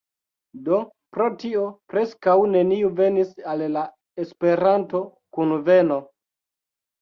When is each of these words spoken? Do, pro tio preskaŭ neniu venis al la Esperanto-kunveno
Do, 0.67 0.77
pro 1.17 1.27
tio 1.43 1.65
preskaŭ 1.93 2.33
neniu 2.53 2.89
venis 3.01 3.35
al 3.53 3.61
la 3.75 3.85
Esperanto-kunveno 4.25 6.01